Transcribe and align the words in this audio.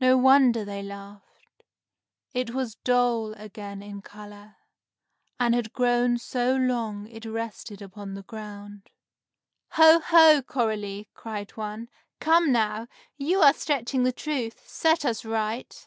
No 0.00 0.16
wonder 0.16 0.64
they 0.64 0.82
laughed. 0.82 1.64
It 2.32 2.54
was 2.54 2.76
dull 2.76 3.34
again 3.34 3.82
in 3.82 4.00
color, 4.00 4.56
and 5.38 5.54
had 5.54 5.74
grown 5.74 6.16
so 6.16 6.56
long 6.56 7.06
it 7.08 7.26
rested 7.26 7.82
upon 7.82 8.14
the 8.14 8.22
ground. 8.22 8.88
"Ho, 9.72 10.00
ho, 10.02 10.40
Coralie!" 10.40 11.10
cried 11.12 11.50
one. 11.58 11.90
"Come, 12.20 12.50
now! 12.52 12.88
You 13.18 13.40
are 13.42 13.52
stretching 13.52 14.02
the 14.02 14.12
truth! 14.12 14.66
Set 14.66 15.04
us 15.04 15.26
right!" 15.26 15.86